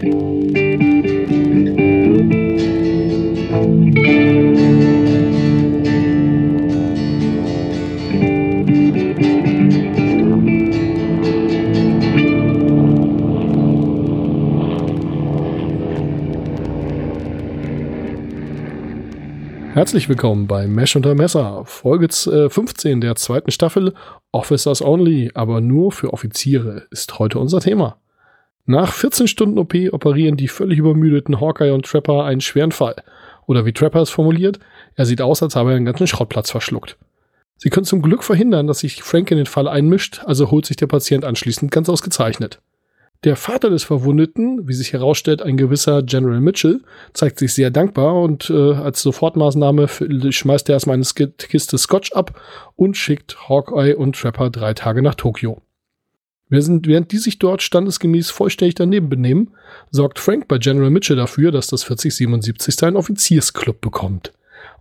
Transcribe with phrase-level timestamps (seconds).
[0.00, 0.16] Herzlich
[20.08, 23.92] willkommen bei Mesh unter Messer, Folge 15 äh, der zweiten Staffel
[24.32, 27.98] Officers Only, aber nur für Offiziere ist heute unser Thema.
[28.66, 32.96] Nach 14 Stunden OP operieren die völlig übermüdeten Hawkeye und Trapper einen schweren Fall.
[33.46, 34.60] Oder wie Trapper es formuliert,
[34.94, 36.96] er sieht aus, als habe er einen ganzen Schrottplatz verschluckt.
[37.56, 40.76] Sie können zum Glück verhindern, dass sich Frank in den Fall einmischt, also holt sich
[40.76, 42.60] der Patient anschließend ganz ausgezeichnet.
[43.22, 46.80] Der Vater des Verwundeten, wie sich herausstellt, ein gewisser General Mitchell,
[47.12, 52.40] zeigt sich sehr dankbar und äh, als Sofortmaßnahme schmeißt er erstmal eine Kiste Scotch ab
[52.76, 55.60] und schickt Hawkeye und Trapper drei Tage nach Tokio.
[56.50, 59.52] Während die sich dort standesgemäß vollständig daneben benehmen,
[59.90, 62.82] sorgt Frank bei General Mitchell dafür, dass das 4077.
[62.82, 64.32] ein Offiziersclub bekommt.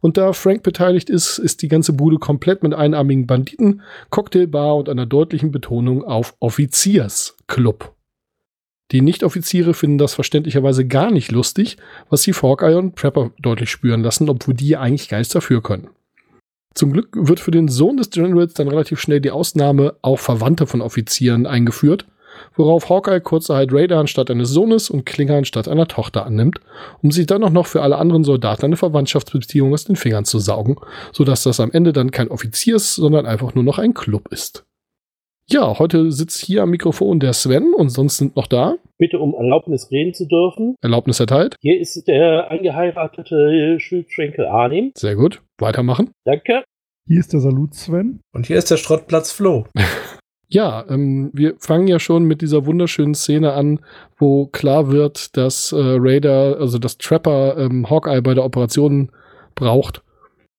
[0.01, 4.89] Und da Frank beteiligt ist, ist die ganze Bude komplett mit einarmigen Banditen, Cocktailbar und
[4.89, 7.93] einer deutlichen Betonung auf Offiziersclub.
[8.91, 11.77] Die Nicht-Offiziere finden das verständlicherweise gar nicht lustig,
[12.09, 15.89] was die Hawkeye und Prepper deutlich spüren lassen, obwohl die eigentlich Geist dafür können.
[16.75, 20.67] Zum Glück wird für den Sohn des Generals dann relativ schnell die Ausnahme auch Verwandte
[20.67, 22.05] von Offizieren eingeführt,
[22.55, 26.59] worauf Hawkeye kurzerhand Raider anstatt eines Sohnes und Klinger anstatt einer Tochter annimmt,
[27.01, 30.39] um sich dann auch noch für alle anderen Soldaten eine Verwandtschaftsbeziehung aus den Fingern zu
[30.39, 30.77] saugen,
[31.11, 34.65] sodass das am Ende dann kein Offiziers, sondern einfach nur noch ein Club ist.
[35.51, 38.75] Ja, heute sitzt hier am Mikrofon der Sven und sonst sind noch da.
[38.99, 40.75] Bitte um Erlaubnis reden zu dürfen.
[40.81, 41.55] Erlaubnis erteilt.
[41.59, 44.91] Hier ist der angeheiratete Schildschenkel Arnim.
[44.95, 45.41] Sehr gut.
[45.57, 46.11] Weitermachen.
[46.23, 46.63] Danke.
[47.07, 48.21] Hier ist der Salut Sven.
[48.31, 49.65] Und hier ist der Schrottplatz Flo.
[50.51, 53.81] Ja, ähm, wir fangen ja schon mit dieser wunderschönen Szene an,
[54.17, 59.11] wo klar wird, dass äh, Raider, also das Trapper ähm, Hawkeye bei der Operation
[59.53, 60.01] braucht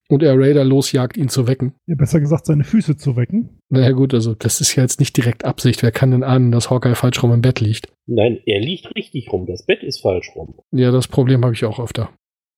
[0.09, 1.75] und er Raider losjagt, ihn zu wecken.
[1.87, 3.60] Ja, besser gesagt, seine Füße zu wecken.
[3.73, 5.83] Naja gut, also das ist ja jetzt nicht direkt Absicht.
[5.83, 7.89] Wer kann denn ahnen, dass Hawkeye falsch rum im Bett liegt?
[8.07, 9.47] Nein, er liegt richtig rum.
[9.47, 10.55] Das Bett ist falsch rum.
[10.73, 12.11] Ja, das Problem habe ich auch öfter.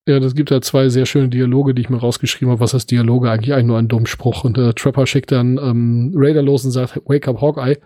[0.09, 2.61] Ja, das gibt ja zwei sehr schöne Dialoge, die ich mir rausgeschrieben habe.
[2.61, 3.31] Was heißt Dialoge?
[3.31, 4.45] Eigentlich eigentlich nur ein dummer Spruch.
[4.45, 7.77] Und der Trapper schickt dann ähm, Raider los und sagt, Wake up Hawkeye.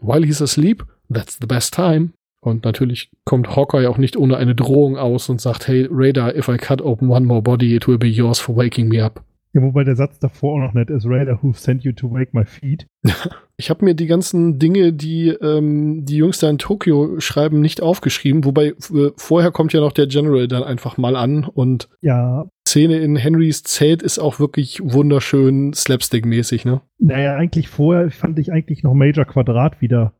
[0.00, 2.10] While he's asleep, that's the best time.
[2.44, 6.48] Und natürlich kommt Hawkeye auch nicht ohne eine Drohung aus und sagt, hey Raider, if
[6.48, 9.24] I cut open one more body, it will be yours for waking me up.
[9.54, 12.32] Ja, wobei der Satz davor auch noch nett ist, Raider who sent you to wake
[12.32, 12.86] my feet.
[13.58, 17.80] Ich habe mir die ganzen Dinge, die ähm, die Jungs da in Tokio schreiben, nicht
[17.80, 18.44] aufgeschrieben.
[18.44, 22.46] Wobei äh, vorher kommt ja noch der General dann einfach mal an und ja.
[22.66, 26.80] Szene in Henrys Zelt ist auch wirklich wunderschön slapstick-mäßig, ne?
[26.98, 30.12] Naja, eigentlich vorher fand ich eigentlich noch Major Quadrat wieder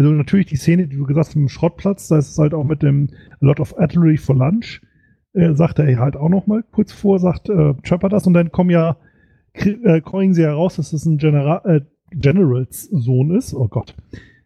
[0.00, 2.64] also natürlich die Szene, die du gesagt hast, im Schrottplatz, da ist es halt auch
[2.64, 4.80] mit dem A Lot of Artillery for Lunch,
[5.32, 8.50] äh, sagt er halt auch noch mal kurz vor, sagt äh, Trapper das und dann
[8.50, 8.96] kommen ja,
[9.54, 10.00] äh,
[10.32, 11.80] sie heraus, dass es ein General, äh,
[12.12, 13.94] Generals Sohn ist, oh Gott,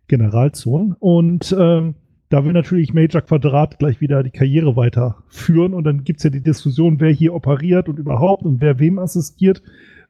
[0.08, 0.96] Generalsohn.
[0.98, 1.92] Und äh,
[2.28, 5.74] da will natürlich Major Quadrat gleich wieder die Karriere weiterführen.
[5.74, 8.98] Und dann gibt es ja die Diskussion, wer hier operiert und überhaupt und wer wem
[8.98, 9.62] assistiert.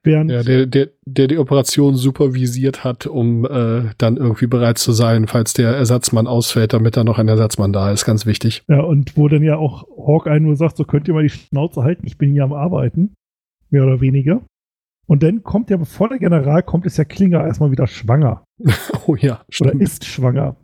[0.05, 4.93] Während ja, der, der, der die Operation supervisiert hat, um äh, dann irgendwie bereit zu
[4.93, 8.05] sein, falls der Ersatzmann ausfällt, damit da noch ein Ersatzmann da ist.
[8.05, 8.65] Ganz wichtig.
[8.69, 11.83] Ja, und wo dann ja auch Hawkeye nur sagt, so könnt ihr mal die Schnauze
[11.83, 13.15] halten, ich bin hier am Arbeiten.
[13.71, 14.43] Mehr oder weniger.
[15.07, 18.45] Und dann kommt ja, bevor der General kommt, ist ja Klinger erstmal wieder schwanger.
[19.07, 19.75] oh ja, stimmt.
[19.75, 20.57] Oder ist schwanger.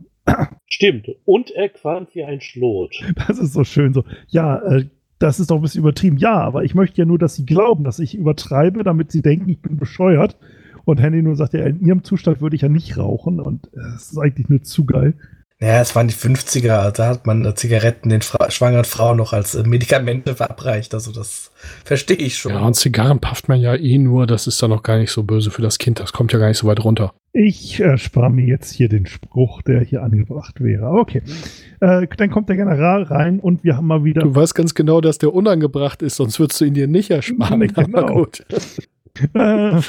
[0.67, 1.09] Stimmt.
[1.25, 2.95] Und er qualmt wie ein Schlot.
[3.27, 4.03] Das ist so schön so.
[4.27, 4.85] Ja, äh,
[5.21, 6.17] das ist doch ein bisschen übertrieben.
[6.17, 9.49] Ja, aber ich möchte ja nur, dass sie glauben, dass ich übertreibe, damit sie denken,
[9.49, 10.35] ich bin bescheuert.
[10.83, 13.39] Und Henry nur sagt, ja, in ihrem Zustand würde ich ja nicht rauchen.
[13.39, 15.13] Und es ist eigentlich nur zu geil.
[15.63, 19.31] Ja, es waren die 50er, da hat man äh, Zigaretten den Fra schwangeren Frauen noch
[19.31, 20.95] als äh, Medikamente verabreicht.
[20.95, 21.51] Also das
[21.85, 22.53] verstehe ich schon.
[22.53, 25.21] Ja, und Zigarren pafft man ja eh nur, das ist dann noch gar nicht so
[25.21, 25.99] böse für das Kind.
[25.99, 27.13] Das kommt ja gar nicht so weit runter.
[27.33, 30.87] Ich erspare mir jetzt hier den Spruch, der hier angebracht wäre.
[30.87, 31.21] Okay.
[31.79, 34.23] Äh, dann kommt der General rein und wir haben mal wieder.
[34.23, 37.59] Du weißt ganz genau, dass der unangebracht ist, sonst würdest du ihn dir nicht ersparen.
[37.59, 37.99] Nee, genau.
[37.99, 38.43] Aber gut.
[39.35, 39.79] äh,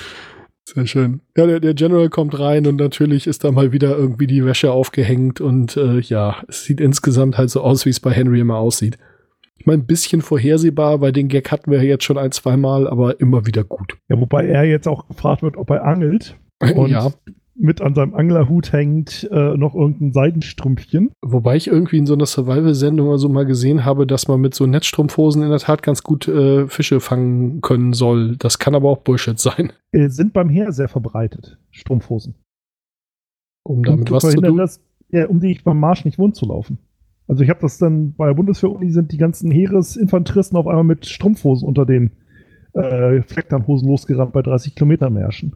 [0.65, 1.21] sehr schön.
[1.37, 4.73] Ja, der, der General kommt rein und natürlich ist da mal wieder irgendwie die Wäsche
[4.73, 8.57] aufgehängt und äh, ja, es sieht insgesamt halt so aus, wie es bei Henry immer
[8.57, 8.99] aussieht.
[9.59, 12.89] Ich meine, ein bisschen vorhersehbar, weil den Gag hatten wir jetzt schon ein, zwei Mal,
[12.89, 13.97] aber immer wieder gut.
[14.09, 16.37] Ja, wobei er jetzt auch gefragt wird, ob er angelt.
[16.75, 17.13] Und ja
[17.63, 21.13] mit an seinem Anglerhut hängt äh, noch irgendein Seidenstrümpfchen.
[21.23, 24.67] Wobei ich irgendwie in so einer Survival-Sendung also mal gesehen habe, dass man mit so
[24.67, 28.37] Netzstrumpfhosen in der Tat ganz gut äh, Fische fangen können soll.
[28.37, 29.73] Das kann aber auch Bullshit sein.
[29.93, 32.35] Äh, sind beim Heer sehr verbreitet, Strumpfhosen.
[33.63, 34.57] Um damit um was zu tun?
[34.57, 34.81] Dass,
[35.11, 36.79] ja, um dich beim Marsch nicht wund zu laufen.
[37.29, 41.07] Also ich habe das dann bei der Bundeswehr-Uni sind die ganzen Heeresinfanteristen auf einmal mit
[41.07, 42.11] Strumpfhosen unter den
[42.75, 45.55] äh, Flecktarnhosen losgerannt bei 30 Kilometer Märschen,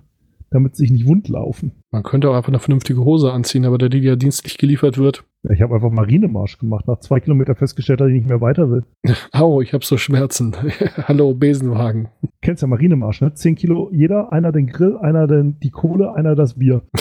[0.50, 1.72] damit sie sich nicht wund laufen.
[1.90, 5.24] Man könnte auch einfach eine vernünftige Hose anziehen, aber da die ja dienstlich geliefert wird.
[5.42, 8.70] Ja, ich habe einfach Marinemarsch gemacht, nach zwei Kilometer festgestellt, dass ich nicht mehr weiter
[8.70, 8.84] will.
[9.32, 10.54] Au, ich habe so Schmerzen.
[11.08, 12.08] Hallo, Besenwagen.
[12.42, 13.34] Kennst ja Marinemarsch, ne?
[13.34, 16.82] Zehn Kilo jeder, einer den Grill, einer den, die Kohle, einer das Bier.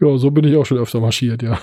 [0.00, 1.58] Ja, so bin ich auch schon öfter marschiert, ja.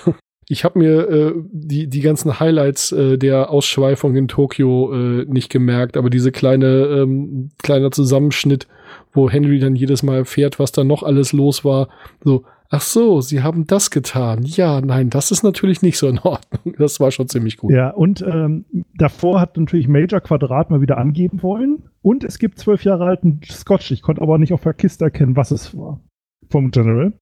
[0.48, 5.50] Ich habe mir äh, die, die ganzen Highlights äh, der Ausschweifung in Tokio äh, nicht
[5.50, 8.68] gemerkt, aber diese kleine, ähm, kleiner Zusammenschnitt,
[9.12, 11.88] wo Henry dann jedes Mal erfährt, was da noch alles los war.
[12.22, 14.44] So, ach so, sie haben das getan.
[14.44, 16.74] Ja, nein, das ist natürlich nicht so in Ordnung.
[16.78, 17.72] Das war schon ziemlich gut.
[17.72, 18.66] Ja, und ähm,
[18.96, 21.88] davor hat natürlich Major Quadrat mal wieder angeben wollen.
[22.02, 23.90] Und es gibt zwölf Jahre alten Scotch.
[23.90, 26.00] Ich konnte aber nicht auf der Kiste erkennen, was es war.
[26.50, 27.12] Vom General.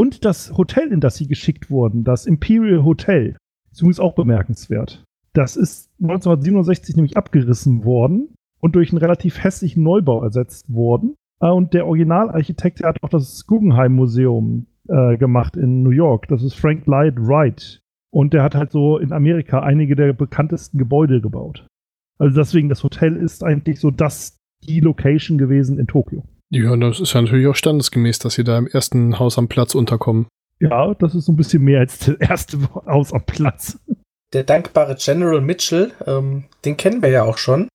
[0.00, 3.36] Und das Hotel, in das sie geschickt wurden, das Imperial Hotel,
[3.70, 5.04] ist übrigens auch bemerkenswert.
[5.34, 11.16] Das ist 1967 nämlich abgerissen worden und durch einen relativ hässlichen Neubau ersetzt worden.
[11.42, 16.28] Äh, Und der Originalarchitekt der hat auch das Guggenheim Museum äh, gemacht in New York.
[16.28, 17.82] Das ist Frank Lloyd Wright.
[18.10, 21.66] Und der hat halt so in Amerika einige der bekanntesten Gebäude gebaut.
[22.18, 26.24] Also deswegen, das Hotel ist eigentlich so das, die Location gewesen in Tokio.
[26.50, 29.74] Ja, das ist ja natürlich auch standesgemäß, dass sie da im ersten Haus am Platz
[29.74, 30.26] unterkommen.
[30.58, 33.78] Ja, das ist so ein bisschen mehr als das erste Haus am Platz.
[34.32, 37.68] Der dankbare General Mitchell, ähm, den kennen wir ja auch schon.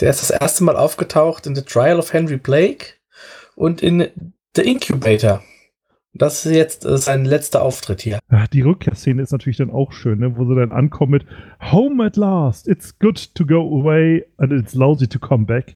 [0.00, 2.94] Der ist das erste Mal aufgetaucht in The Trial of Henry Blake
[3.54, 4.08] und in
[4.56, 5.42] The Incubator.
[6.12, 8.18] Das ist jetzt äh, sein letzter Auftritt hier.
[8.30, 10.36] Ja, die Rückkehrszene ist natürlich dann auch schön, ne?
[10.36, 11.26] wo sie dann ankommen mit
[11.70, 15.74] Home at last, it's good to go away and it's lousy to come back.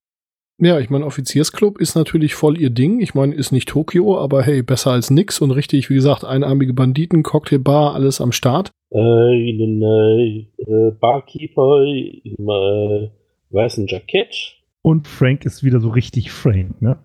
[0.59, 3.01] Ja, ich meine, Offiziersclub ist natürlich voll ihr Ding.
[3.01, 6.73] Ich meine, ist nicht Tokio, aber hey, besser als nix und richtig, wie gesagt, einarmige
[6.73, 8.71] Banditen, Cocktailbar, alles am Start.
[8.91, 13.11] Äh, einen äh, äh, Barkeeper im äh,
[13.51, 14.57] weißen Jackett.
[14.83, 16.99] Und Frank ist wieder so richtig Frank, ne?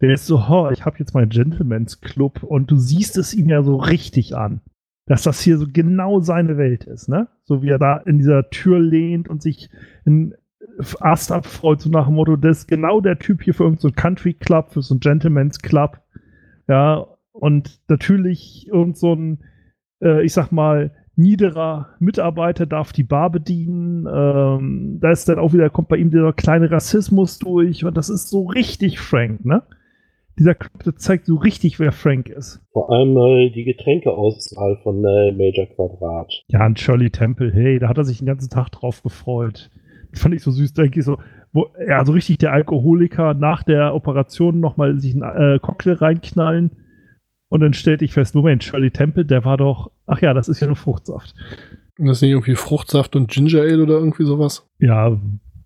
[0.00, 3.50] Der ist so, oh, ich habe jetzt meinen Gentleman's Club und du siehst es ihm
[3.50, 4.62] ja so richtig an,
[5.04, 7.28] dass das hier so genau seine Welt ist, ne?
[7.44, 9.68] So wie er da in dieser Tür lehnt und sich
[10.06, 10.34] in
[11.00, 14.00] Ast abfreut, so nach dem Motto, das ist genau der Typ hier für irgendeinen so
[14.00, 16.00] Country Club, für so einen Gentleman's Club.
[16.68, 19.40] Ja, und natürlich irgend so ein,
[20.02, 24.06] äh, ich sag mal, niederer Mitarbeiter darf die Bar bedienen.
[24.06, 28.08] Ähm, da ist dann auch wieder, kommt bei ihm dieser kleine Rassismus durch und das
[28.08, 29.62] ist so richtig Frank, ne?
[30.38, 32.62] Dieser Club, der zeigt so richtig, wer Frank ist.
[32.72, 36.32] Vor allem äh, die Getränkeauswahl von äh, Major Quadrat.
[36.48, 39.70] Ja, und Shirley Temple, hey, da hat er sich den ganzen Tag drauf gefreut.
[40.12, 41.18] Fand ich so süß, denke ich so,
[41.52, 46.70] wo, ja, so richtig der Alkoholiker nach der Operation nochmal sich einen äh, Cocktail reinknallen.
[47.48, 50.60] Und dann stellte ich fest, Moment, Shirley Temple, der war doch, ach ja, das ist
[50.60, 51.34] ja nur Fruchtsaft.
[51.98, 54.68] Das ist nicht irgendwie Fruchtsaft und Ginger Ale oder irgendwie sowas?
[54.78, 55.18] Ja,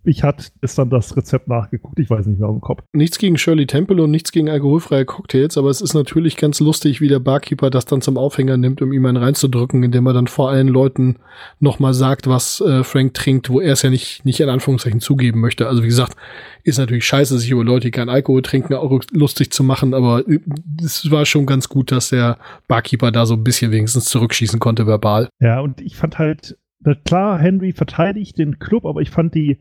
[0.05, 2.83] ich hatte gestern das Rezept nachgeguckt, ich weiß nicht mehr im Kopf.
[2.93, 7.01] Nichts gegen Shirley Temple und nichts gegen alkoholfreie Cocktails, aber es ist natürlich ganz lustig,
[7.01, 10.27] wie der Barkeeper das dann zum Aufhänger nimmt, um ihm einen reinzudrücken, indem er dann
[10.27, 11.17] vor allen Leuten
[11.59, 15.41] nochmal sagt, was äh, Frank trinkt, wo er es ja nicht, nicht in Anführungszeichen zugeben
[15.41, 15.67] möchte.
[15.67, 16.15] Also wie gesagt,
[16.63, 20.27] ist natürlich scheiße, sich über Leute, die keinen Alkohol trinken, auch lustig zu machen, aber
[20.27, 20.39] äh,
[20.83, 22.37] es war schon ganz gut, dass der
[22.67, 25.29] Barkeeper da so ein bisschen wenigstens zurückschießen konnte verbal.
[25.39, 29.59] Ja, und ich fand halt, na klar, Henry verteidigt den Club, aber ich fand die,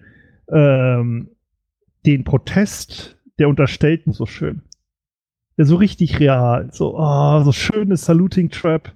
[0.50, 1.30] ähm,
[2.06, 4.62] den Protest der Unterstellten so schön.
[5.56, 6.68] Ja, so richtig real.
[6.72, 8.92] So, oh, so schönes Saluting Trap.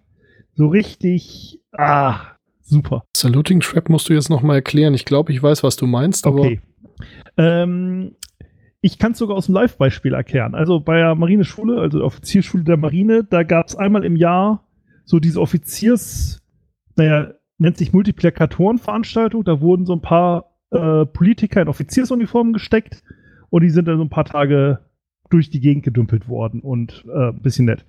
[0.54, 2.20] So richtig, ah,
[2.62, 3.04] super.
[3.16, 4.94] Saluting Trap musst du jetzt noch mal erklären.
[4.94, 6.60] Ich glaube, ich weiß, was du meinst, aber Okay.
[7.36, 8.16] Ähm,
[8.80, 10.54] ich kann es sogar aus dem Live-Beispiel erklären.
[10.54, 14.64] Also bei der Marineschule, also der Offizierschule der Marine, da gab es einmal im Jahr
[15.04, 16.40] so diese Offiziers,
[16.96, 19.44] naja, nennt sich Multiplikatorenveranstaltung.
[19.44, 23.02] Da wurden so ein paar äh, Politiker in Offiziersuniformen gesteckt
[23.50, 24.80] und die sind dann so ein paar Tage
[25.30, 27.84] durch die Gegend gedümpelt worden und äh, ein bisschen nett.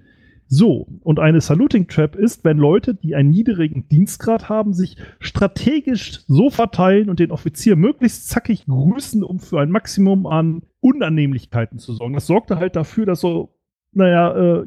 [0.51, 6.21] So, und eine Saluting Trap ist, wenn Leute, die einen niedrigen Dienstgrad haben, sich strategisch
[6.27, 11.93] so verteilen und den Offizier möglichst zackig grüßen, um für ein Maximum an Unannehmlichkeiten zu
[11.93, 12.15] sorgen.
[12.15, 13.53] Das sorgte halt dafür, dass so,
[13.91, 14.65] naja, äh,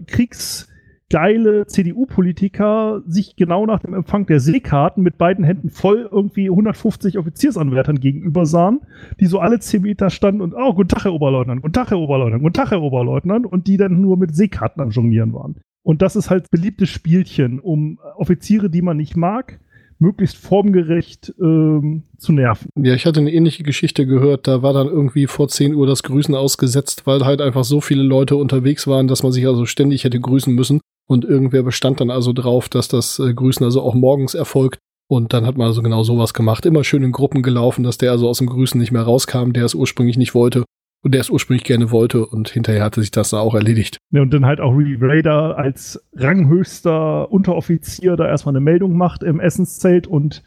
[1.12, 7.18] kriegsgeile CDU-Politiker sich genau nach dem Empfang der Seekarten mit beiden Händen voll irgendwie 150
[7.18, 8.80] Offiziersanwärtern gegenüber sahen,
[9.20, 11.98] die so alle 10 Meter standen und, oh, guten Tag, Herr Oberleutnant, guten Tag, Herr
[11.98, 15.56] Oberleutnant, guten Tag, Herr Oberleutnant, und die dann nur mit Seekarten am Jonglieren waren.
[15.82, 19.58] Und das ist halt beliebtes Spielchen, um Offiziere, die man nicht mag,
[19.98, 22.70] möglichst formgerecht ähm, zu nerven.
[22.76, 24.46] Ja, ich hatte eine ähnliche Geschichte gehört.
[24.46, 28.02] Da war dann irgendwie vor 10 Uhr das Grüßen ausgesetzt, weil halt einfach so viele
[28.02, 30.80] Leute unterwegs waren, dass man sich also ständig hätte grüßen müssen.
[31.12, 34.78] Und irgendwer bestand dann also drauf, dass das äh, Grüßen also auch morgens erfolgt.
[35.10, 36.64] Und dann hat man also genau sowas gemacht.
[36.64, 39.66] Immer schön in Gruppen gelaufen, dass der also aus dem Grüßen nicht mehr rauskam, der
[39.66, 40.64] es ursprünglich nicht wollte.
[41.04, 42.24] Und der es ursprünglich gerne wollte.
[42.24, 43.98] Und hinterher hatte sich das da auch erledigt.
[44.10, 49.22] Ja, und dann halt auch Reed Raider als ranghöchster Unteroffizier da erstmal eine Meldung macht
[49.22, 50.42] im Essenszelt und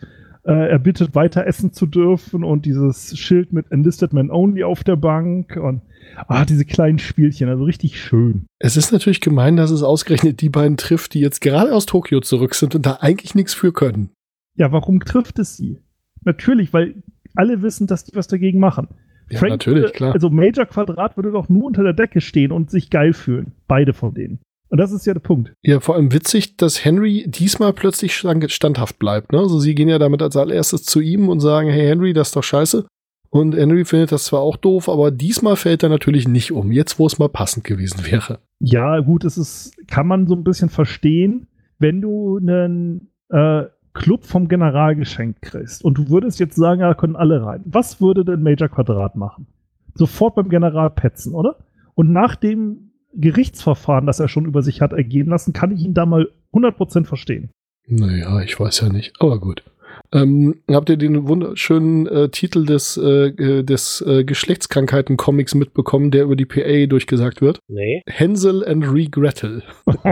[0.52, 4.96] er bittet weiter essen zu dürfen und dieses Schild mit Enlisted Men Only auf der
[4.96, 5.82] Bank und
[6.28, 8.46] ah, diese kleinen Spielchen, also richtig schön.
[8.60, 12.20] Es ist natürlich gemein, dass es ausgerechnet die beiden trifft, die jetzt gerade aus Tokio
[12.20, 14.12] zurück sind und da eigentlich nichts für können.
[14.56, 15.80] Ja, warum trifft es sie?
[16.24, 17.04] Natürlich, weil
[17.36, 18.88] alle wissen, dass die was dagegen machen.
[19.30, 20.14] Ja, natürlich, klar.
[20.14, 23.54] Also Major Quadrat würde doch nur unter der Decke stehen und sich geil fühlen.
[23.68, 24.40] Beide von denen.
[24.75, 25.53] Und das ist ja der Punkt.
[25.62, 29.32] Ja, vor allem witzig, dass Henry diesmal plötzlich standhaft bleibt.
[29.32, 29.39] Ne?
[29.39, 32.36] Also sie gehen ja damit als allererstes zu ihm und sagen, hey Henry, das ist
[32.36, 32.86] doch scheiße.
[33.29, 36.74] Und Henry findet das zwar auch doof, aber diesmal fällt er natürlich nicht um.
[36.74, 38.39] Jetzt, wo es mal passend gewesen wäre.
[38.60, 41.48] Ja, gut, es ist, kann man so ein bisschen verstehen,
[41.79, 46.94] wenn du einen äh, Club vom General geschenkt kriegst und du würdest jetzt sagen, ja,
[46.96, 47.62] können alle rein.
[47.63, 49.48] Was würde denn Major Quadrat machen?
[49.94, 51.60] Sofort beim General petzen, oder?
[51.94, 55.93] Und nach dem Gerichtsverfahren, das er schon über sich hat ergehen lassen, kann ich ihn
[55.93, 57.50] da mal 100% verstehen.
[57.88, 59.63] Naja, ich weiß ja nicht, aber gut.
[60.12, 66.24] Ähm, habt ihr den wunderschönen äh, Titel des, äh, äh des äh, Geschlechtskrankheiten-Comics mitbekommen, der
[66.24, 67.60] über die PA durchgesagt wird?
[67.67, 68.01] Nee.
[68.07, 69.63] Hänsel and Regrettel.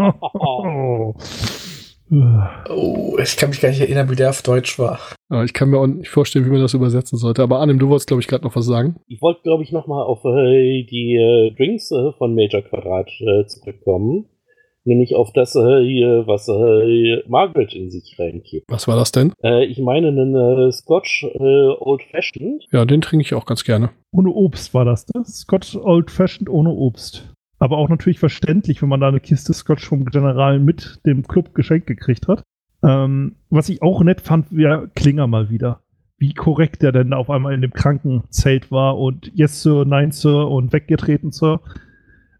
[0.00, 1.14] Oh,
[2.10, 4.98] ich kann mich gar nicht erinnern, wie der auf Deutsch war.
[5.28, 7.42] Aber ich kann mir auch nicht vorstellen, wie man das übersetzen sollte.
[7.42, 8.96] Aber Arnim, du wolltest, glaube ich, gerade noch was sagen.
[9.06, 13.46] Ich wollte, glaube ich, nochmal auf äh, die äh, Drinks äh, von Major Quadrat äh,
[13.46, 14.26] zurückkommen.
[14.84, 18.70] Nämlich auf das, äh, was äh, Margaret in sich reinkippt.
[18.70, 19.34] Was war das denn?
[19.42, 22.64] Äh, ich meine einen äh, Scotch äh, Old Fashioned.
[22.72, 23.90] Ja, den trinke ich auch ganz gerne.
[24.12, 25.24] Ohne Obst war das, ne?
[25.26, 27.34] Scotch Old Fashioned ohne Obst.
[27.58, 31.54] Aber auch natürlich verständlich, wenn man da eine Kiste Scotch vom General mit dem Club
[31.54, 32.42] geschenkt gekriegt hat.
[32.82, 35.82] Ähm, was ich auch nett fand, war Klinger mal wieder.
[36.18, 40.48] Wie korrekt der denn auf einmal in dem Krankenzelt war und Yes, Sir, Nein, Sir
[40.48, 41.60] und weggetreten, Sir.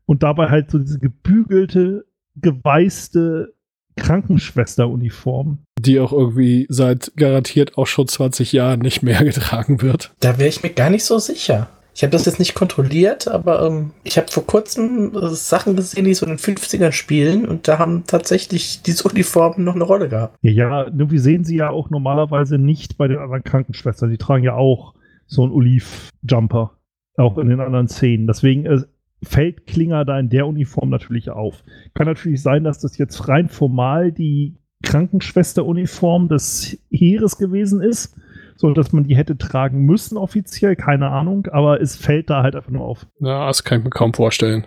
[0.07, 2.07] Und dabei halt so diese gebügelte,
[2.37, 3.55] geweißte
[3.97, 5.59] Krankenschwesteruniform.
[5.79, 10.13] Die auch irgendwie seit garantiert auch schon 20 Jahren nicht mehr getragen wird.
[10.21, 11.69] Da wäre ich mir gar nicht so sicher.
[11.99, 16.05] Ich habe das jetzt nicht kontrolliert, aber ähm, ich habe vor kurzem äh, Sachen gesehen,
[16.05, 20.09] die so in den 50ern spielen und da haben tatsächlich diese Uniformen noch eine Rolle
[20.09, 20.39] gehabt.
[20.41, 24.11] Ja, nur wir sehen sie ja auch normalerweise nicht bei den anderen Krankenschwestern.
[24.11, 24.95] Die tragen ja auch
[25.27, 26.79] so einen Oliv-Jumper,
[27.17, 28.29] auch in den anderen Szenen.
[28.29, 28.79] Deswegen äh,
[29.25, 31.65] fällt Klinger da in der Uniform natürlich auf.
[31.95, 38.15] Kann natürlich sein, dass das jetzt rein formal die Krankenschwesteruniform des Heeres gewesen ist
[38.59, 42.57] so dass man die hätte tragen müssen offiziell, keine Ahnung, aber es fällt da halt
[42.57, 43.07] einfach nur auf.
[43.21, 44.67] Ja, das kann ich mir kaum vorstellen.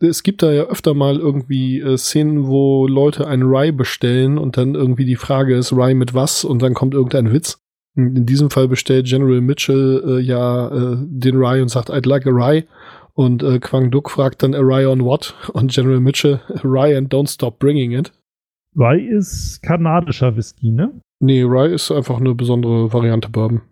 [0.00, 4.56] Es gibt da ja öfter mal irgendwie äh, Szenen, wo Leute einen Rye bestellen und
[4.56, 6.44] dann irgendwie die Frage ist, Rye mit was?
[6.44, 7.58] Und dann kommt irgendein Witz.
[7.96, 12.26] In diesem Fall bestellt General Mitchell äh, ja äh, den Rye und sagt, I'd like
[12.26, 12.64] a Rye.
[13.14, 15.34] Und äh, Quang Duck fragt dann a Rye on what?
[15.52, 18.12] Und General Mitchell, Rye and don't stop bringing it.
[18.76, 20.92] Rye ist kanadischer Whisky, ne?
[21.20, 23.62] Nee, Rye ist einfach eine besondere Variante Bourbon.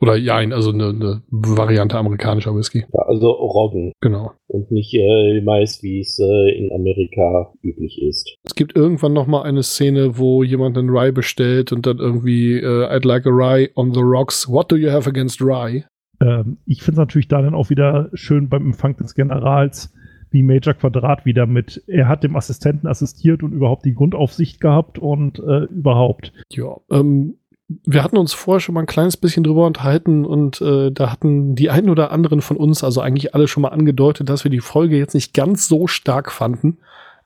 [0.00, 2.84] Oder ja, also eine, eine Variante amerikanischer Whisky.
[2.92, 3.92] Ja, also Roggen.
[4.00, 4.32] Genau.
[4.48, 8.34] Und nicht äh, Mais, wie es äh, in Amerika üblich ist.
[8.42, 12.58] Es gibt irgendwann noch mal eine Szene, wo jemand einen Rye bestellt und dann irgendwie
[12.58, 14.48] äh, I'd like a Rye on the rocks.
[14.48, 15.84] What do you have against Rye?
[16.20, 19.92] Ähm, ich finde es natürlich da dann auch wieder schön beim Empfang des Generals,
[20.32, 24.98] wie Major Quadrat wieder mit, er hat dem Assistenten assistiert und überhaupt die Grundaufsicht gehabt
[24.98, 26.32] und äh, überhaupt.
[26.50, 27.36] Ja, ähm,
[27.84, 31.54] wir hatten uns vorher schon mal ein kleines bisschen drüber unterhalten und äh, da hatten
[31.54, 34.60] die einen oder anderen von uns, also eigentlich alle schon mal angedeutet, dass wir die
[34.60, 36.78] Folge jetzt nicht ganz so stark fanden.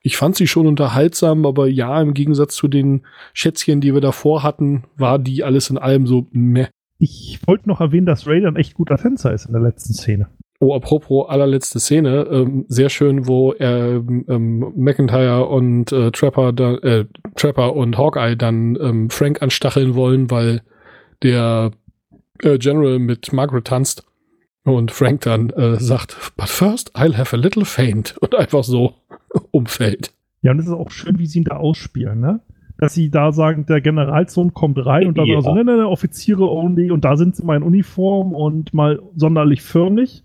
[0.02, 4.42] Ich fand sie schon unterhaltsam, aber ja, im Gegensatz zu den Schätzchen, die wir davor
[4.42, 6.68] hatten, war die alles in allem so meh.
[6.98, 10.28] Ich wollte noch erwähnen, dass Ray ein echt guter Tänzer ist in der letzten Szene.
[10.58, 16.74] Oh, apropos allerletzte Szene, ähm, sehr schön, wo er ähm, McIntyre und äh, Trapper, da,
[16.76, 20.62] äh, Trapper und Hawkeye dann ähm, Frank anstacheln wollen, weil
[21.22, 21.72] der
[22.42, 24.06] äh, General mit Margaret tanzt
[24.64, 28.94] und Frank dann äh, sagt, but first I'll have a little faint und einfach so
[29.50, 30.12] umfällt.
[30.42, 32.40] Ja, und es ist auch schön, wie sie ihn da ausspielen, ne?
[32.78, 35.40] Dass sie da sagen, der Generalsohn kommt rein und dann ja.
[35.40, 39.00] so, ne, ne, ne, Offiziere only und da sind sie mal in Uniform und mal
[39.14, 40.24] sonderlich förmlich.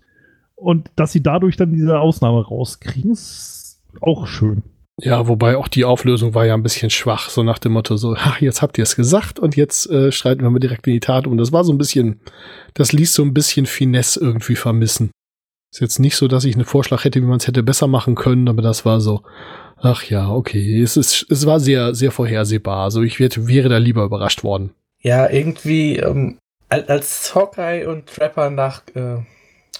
[0.62, 4.62] Und dass sie dadurch dann diese Ausnahme rauskriegen, ist auch schön.
[5.00, 8.16] Ja, wobei auch die Auflösung war ja ein bisschen schwach, so nach dem Motto so,
[8.16, 11.00] ha, jetzt habt ihr es gesagt und jetzt äh, streiten wir mal direkt in die
[11.00, 11.38] Tat um.
[11.38, 12.20] Das war so ein bisschen,
[12.74, 15.10] das ließ so ein bisschen Finesse irgendwie vermissen.
[15.72, 18.14] Ist jetzt nicht so, dass ich einen Vorschlag hätte, wie man es hätte besser machen
[18.14, 19.22] können, aber das war so,
[19.78, 20.82] ach ja, okay.
[20.82, 22.84] Es, ist, es war sehr, sehr vorhersehbar.
[22.84, 24.74] Also ich wär, wäre da lieber überrascht worden.
[25.00, 26.38] Ja, irgendwie, ähm,
[26.68, 29.18] als Hawkeye und Trapper nach äh,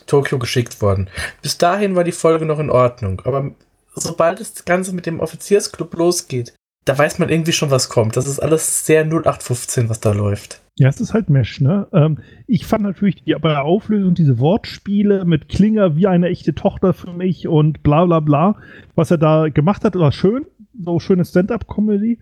[0.07, 1.09] Tokio geschickt wurden.
[1.43, 3.23] Bis dahin war die Folge noch in Ordnung.
[3.25, 3.53] Aber
[3.95, 6.55] sobald das Ganze mit dem Offiziersclub losgeht,
[6.85, 8.17] da weiß man irgendwie schon, was kommt.
[8.17, 10.63] Das ist alles sehr 0815, was da läuft.
[10.77, 11.87] Ja, es ist halt Mesh, ne?
[11.93, 16.55] Ähm, ich fand natürlich die, bei der Auflösung diese Wortspiele mit Klinger wie eine echte
[16.55, 18.57] Tochter für mich und bla bla bla,
[18.95, 20.47] was er da gemacht hat, war schön.
[20.79, 22.19] So schöne Stand-up-Comedy.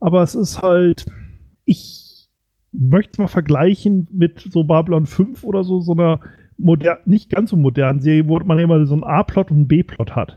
[0.00, 1.06] Aber es ist halt,
[1.64, 2.28] ich
[2.72, 6.20] möchte es mal vergleichen mit so Babylon 5 oder so, so einer
[6.58, 10.14] modern, nicht ganz so modernen Serie, wo man immer so einen A-Plot und einen B-Plot
[10.14, 10.36] hat.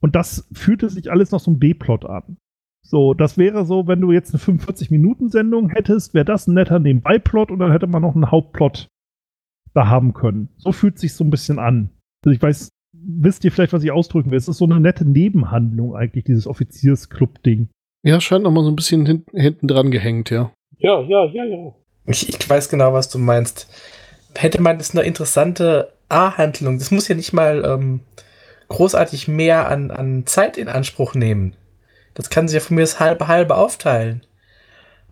[0.00, 2.36] Und das fühlte sich alles noch so ein B-Plot an.
[2.82, 7.50] So, das wäre so, wenn du jetzt eine 45-Minuten-Sendung hättest, wäre das ein netter Nebenbei-Plot
[7.50, 8.88] und dann hätte man noch einen Hauptplot
[9.74, 10.48] da haben können.
[10.56, 11.90] So fühlt sich so ein bisschen an.
[12.24, 14.38] Also ich weiß, wisst ihr vielleicht, was ich ausdrücken will?
[14.38, 17.68] Es ist so eine nette Nebenhandlung eigentlich, dieses Offiziersclub-Ding.
[18.02, 20.52] Ja, scheint noch mal so ein bisschen hin, hinten dran gehängt, ja.
[20.78, 21.74] Ja, ja, ja, ja.
[22.06, 23.70] Ich, ich weiß genau, was du meinst.
[24.36, 28.00] Hätte man das eine interessante A-Handlung, das muss ja nicht mal ähm,
[28.68, 31.54] großartig mehr an, an Zeit in Anspruch nehmen.
[32.14, 34.22] Das kann sich ja von mir das halbe halbe aufteilen.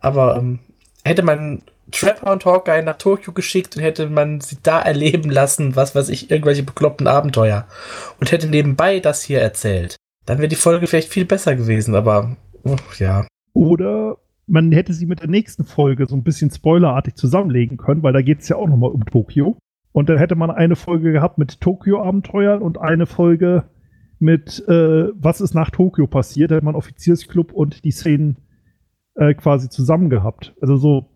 [0.01, 0.61] Aber ähm,
[1.05, 5.75] hätte man Trapper und Hawkeye nach Tokio geschickt und hätte man sie da erleben lassen,
[5.77, 7.67] was weiß ich, irgendwelche bekloppten Abenteuer
[8.21, 9.97] und hätte nebenbei das hier erzählt,
[10.27, 13.27] dann wäre die Folge vielleicht viel besser gewesen, aber uh, ja.
[13.55, 18.13] Oder man hätte sie mit der nächsten Folge so ein bisschen spoilerartig zusammenlegen können, weil
[18.13, 19.59] da geht es ja auch nochmal um Tokio.
[19.93, 23.65] Und dann hätte man eine Folge gehabt mit Tokio-Abenteuern und eine Folge
[24.19, 26.51] mit äh, Was ist nach Tokio passiert.
[26.51, 28.37] Da hätte man Offiziersclub und die Szenen
[29.15, 30.55] äh, quasi zusammen gehabt.
[30.61, 31.11] Also so,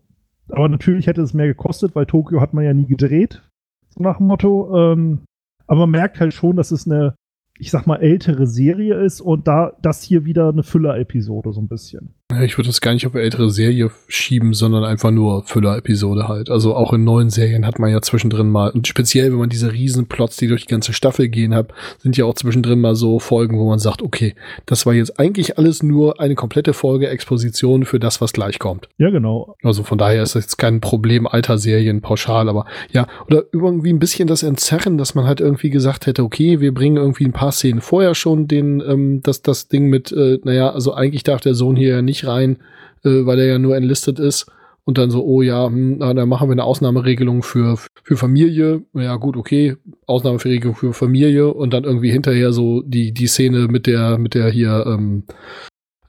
[0.49, 3.41] aber natürlich hätte es mehr gekostet, weil Tokio hat man ja nie gedreht.
[3.89, 4.93] So nach dem Motto.
[4.93, 5.21] Ähm,
[5.67, 7.15] aber man merkt halt schon, dass es eine,
[7.57, 11.67] ich sag mal, ältere Serie ist und da das hier wieder eine Füller-Episode so ein
[11.67, 12.15] bisschen.
[12.41, 16.49] Ich würde das gar nicht auf eine ältere Serie schieben, sondern einfach nur Füller-Episode halt.
[16.49, 19.71] Also auch in neuen Serien hat man ja zwischendrin mal, und speziell wenn man diese
[19.71, 23.57] Riesenplots, die durch die ganze Staffel gehen hat, sind ja auch zwischendrin mal so Folgen,
[23.59, 27.99] wo man sagt, okay, das war jetzt eigentlich alles nur eine komplette Folge Exposition für
[27.99, 28.89] das, was gleich kommt.
[28.97, 29.55] Ja, genau.
[29.63, 33.91] Also von daher ist das jetzt kein Problem alter Serien pauschal, aber ja, oder irgendwie
[33.91, 37.33] ein bisschen das Entzerren, dass man halt irgendwie gesagt hätte, okay, wir bringen irgendwie ein
[37.33, 41.41] paar Szenen vorher schon den, ähm, das, das Ding mit, äh, naja, also eigentlich darf
[41.41, 42.57] der Sohn hier ja nicht rein,
[43.03, 44.47] äh, weil er ja nur enlistet ist.
[44.85, 48.83] Und dann so, oh ja, hm, na, dann machen wir eine Ausnahmeregelung für, für Familie.
[48.93, 53.87] Ja, gut, okay, Ausnahmeregelung für Familie und dann irgendwie hinterher so die, die Szene mit
[53.87, 55.23] der, mit der hier ähm,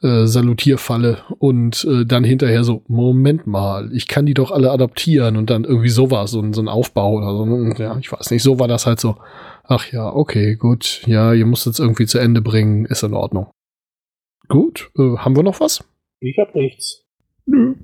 [0.05, 5.37] äh, Salutierfalle und äh, dann hinterher so, Moment mal, ich kann die doch alle adoptieren
[5.37, 7.83] und dann irgendwie sowas, so, so ein Aufbau oder so.
[7.83, 9.17] Ja, ich weiß nicht, so war das halt so.
[9.63, 13.47] Ach ja, okay, gut, ja, ihr müsst es irgendwie zu Ende bringen, ist in Ordnung.
[14.49, 15.83] Gut, äh, haben wir noch was?
[16.25, 17.05] Ich hab nichts.
[17.47, 17.75] Nö.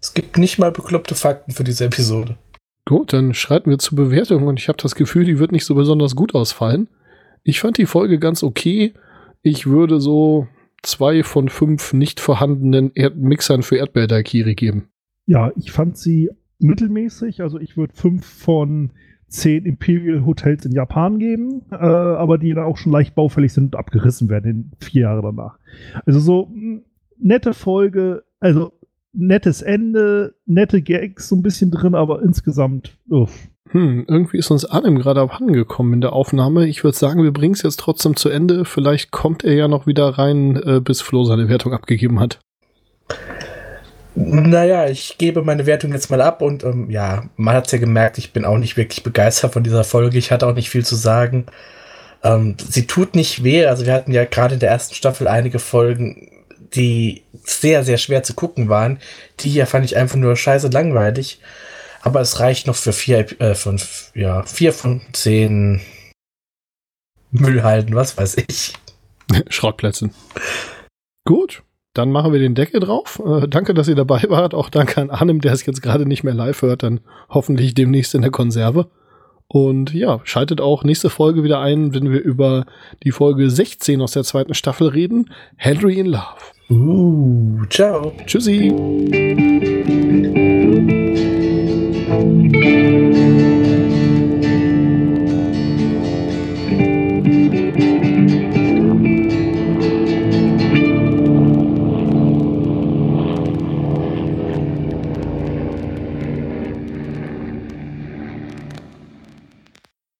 [0.00, 2.36] Es gibt nicht mal bekloppte Fakten für diese Episode.
[2.86, 5.74] Gut, dann schreiten wir zur Bewertung und ich habe das Gefühl, die wird nicht so
[5.74, 6.88] besonders gut ausfallen.
[7.42, 8.94] Ich fand die Folge ganz okay.
[9.42, 10.48] Ich würde so
[10.82, 14.88] zwei von fünf nicht vorhandenen Erd Mixern für Erdbeerdaikiri geben.
[15.26, 17.40] Ja, ich fand sie mittelmäßig.
[17.40, 18.90] Also ich würde fünf von
[19.28, 23.74] zehn Imperial Hotels in Japan geben, äh, aber die dann auch schon leicht baufällig sind
[23.74, 25.58] und abgerissen werden in vier Jahre danach.
[26.04, 26.82] Also so mh,
[27.18, 28.72] nette Folge, also
[29.12, 33.48] nettes Ende, nette Gags so ein bisschen drin, aber insgesamt, uff.
[33.70, 36.66] Hm, irgendwie ist uns Adam gerade abhandengekommen in der Aufnahme.
[36.68, 38.64] Ich würde sagen, wir bringen es jetzt trotzdem zu Ende.
[38.64, 42.38] Vielleicht kommt er ja noch wieder rein, äh, bis Flo seine Wertung abgegeben hat.
[44.14, 48.16] Naja, ich gebe meine Wertung jetzt mal ab und ähm, ja, man hat ja gemerkt,
[48.16, 50.18] ich bin auch nicht wirklich begeistert von dieser Folge.
[50.18, 51.46] Ich hatte auch nicht viel zu sagen.
[52.22, 53.66] Ähm, sie tut nicht weh.
[53.66, 56.28] Also wir hatten ja gerade in der ersten Staffel einige Folgen,
[56.74, 58.98] die sehr, sehr schwer zu gucken waren.
[59.40, 61.40] Die hier fand ich einfach nur scheiße langweilig.
[62.02, 65.80] Aber es reicht noch für vier, äh, fünf, ja, vier von zehn
[67.30, 68.74] Müllhalden, was weiß ich.
[69.48, 70.12] Schrottplätzen.
[71.26, 71.62] Gut,
[71.94, 73.22] dann machen wir den Deckel drauf.
[73.24, 74.52] Äh, danke, dass ihr dabei wart.
[74.52, 77.00] Auch danke an Arnim, der es jetzt gerade nicht mehr live hört, dann
[77.30, 78.90] hoffentlich demnächst in der Konserve.
[79.54, 82.66] Und ja, schaltet auch nächste Folge wieder ein, wenn wir über
[83.04, 85.30] die Folge 16 aus der zweiten Staffel reden.
[85.54, 86.24] Henry in Love.
[86.70, 88.12] Uh, ciao.
[88.26, 88.72] Tschüssi.